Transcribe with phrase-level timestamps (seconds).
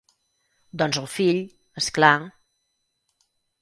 [0.83, 1.39] Doncs el fill,
[1.85, 2.13] és clar...